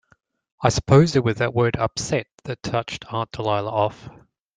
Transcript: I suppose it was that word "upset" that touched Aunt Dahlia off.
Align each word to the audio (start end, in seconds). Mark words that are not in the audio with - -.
I 0.59 0.69
suppose 0.69 1.15
it 1.15 1.23
was 1.23 1.35
that 1.35 1.53
word 1.53 1.75
"upset" 1.77 2.25
that 2.45 2.63
touched 2.63 3.05
Aunt 3.13 3.31
Dahlia 3.31 3.69
off. 3.69 4.09